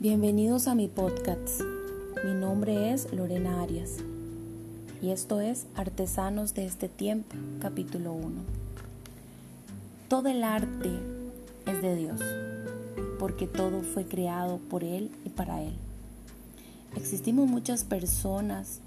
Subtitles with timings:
[0.00, 1.60] Bienvenidos a mi podcast.
[2.24, 3.96] Mi nombre es Lorena Arias
[5.02, 8.42] y esto es Artesanos de este tiempo, capítulo 1.
[10.06, 10.88] Todo el arte
[11.66, 12.20] es de Dios,
[13.18, 15.74] porque todo fue creado por Él y para Él.
[16.94, 18.78] Existimos muchas personas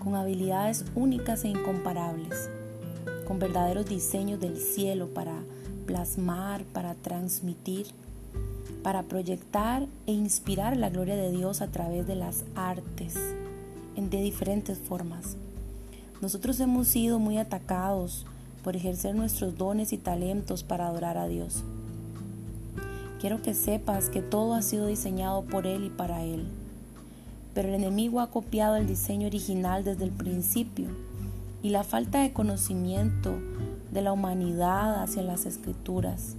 [0.00, 2.50] con habilidades únicas e incomparables,
[3.28, 5.44] con verdaderos diseños del cielo para
[5.86, 7.86] plasmar, para transmitir
[8.82, 13.14] para proyectar e inspirar la gloria de Dios a través de las artes
[13.96, 15.36] de diferentes formas.
[16.20, 18.26] Nosotros hemos sido muy atacados
[18.62, 21.64] por ejercer nuestros dones y talentos para adorar a Dios.
[23.20, 26.46] Quiero que sepas que todo ha sido diseñado por Él y para Él.
[27.54, 30.88] Pero el enemigo ha copiado el diseño original desde el principio
[31.62, 33.34] y la falta de conocimiento
[33.90, 36.36] de la humanidad hacia las escrituras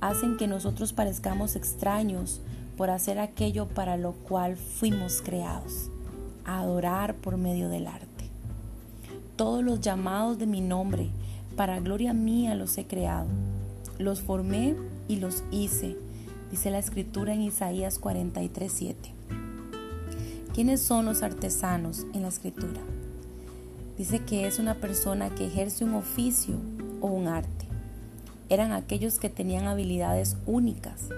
[0.00, 2.40] hacen que nosotros parezcamos extraños
[2.76, 5.90] por hacer aquello para lo cual fuimos creados,
[6.44, 8.06] adorar por medio del arte.
[9.36, 11.10] Todos los llamados de mi nombre,
[11.56, 13.26] para gloria mía los he creado,
[13.98, 14.76] los formé
[15.08, 15.96] y los hice,
[16.50, 18.94] dice la escritura en Isaías 43:7.
[20.54, 22.80] ¿Quiénes son los artesanos en la escritura?
[23.96, 26.56] Dice que es una persona que ejerce un oficio
[27.00, 27.57] o un arte
[28.48, 31.08] eran aquellos que tenían habilidades únicas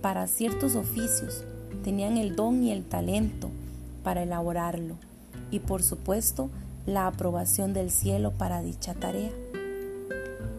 [0.00, 1.44] para ciertos oficios,
[1.84, 3.50] tenían el don y el talento
[4.02, 4.96] para elaborarlo
[5.50, 6.50] y por supuesto
[6.86, 9.30] la aprobación del cielo para dicha tarea.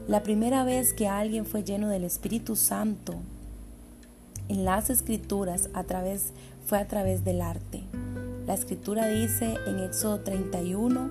[0.07, 3.15] La primera vez que alguien fue lleno del Espíritu Santo
[4.49, 6.33] en las escrituras a través,
[6.65, 7.83] fue a través del arte.
[8.45, 11.09] La escritura dice en Éxodo 31,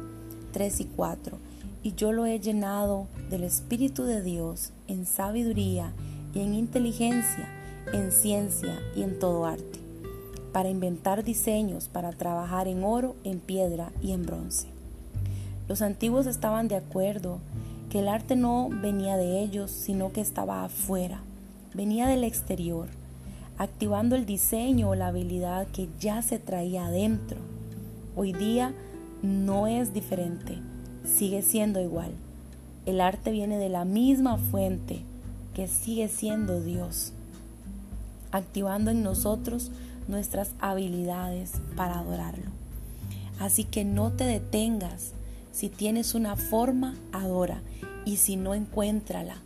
[0.52, 1.38] 3 y 4,
[1.82, 5.92] y yo lo he llenado del Espíritu de Dios en sabiduría
[6.34, 7.48] y en inteligencia,
[7.92, 9.80] en ciencia y en todo arte,
[10.52, 14.68] para inventar diseños, para trabajar en oro, en piedra y en bronce.
[15.68, 17.40] Los antiguos estaban de acuerdo
[17.90, 21.20] que el arte no venía de ellos, sino que estaba afuera,
[21.74, 22.88] venía del exterior,
[23.58, 27.38] activando el diseño o la habilidad que ya se traía adentro.
[28.14, 28.72] Hoy día
[29.22, 30.58] no es diferente
[31.04, 32.12] sigue siendo igual.
[32.86, 35.02] El arte viene de la misma fuente
[35.54, 37.12] que sigue siendo Dios,
[38.30, 39.70] activando en nosotros
[40.08, 42.50] nuestras habilidades para adorarlo.
[43.38, 45.12] Así que no te detengas.
[45.52, 47.60] Si tienes una forma, adora.
[48.04, 49.36] Y si no, encuéntrala.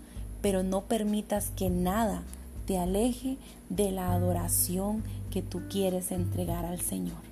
[0.42, 2.22] Pero no permitas que nada
[2.66, 3.38] te aleje
[3.68, 7.26] de la adoración que tú quieres entregar al Señor.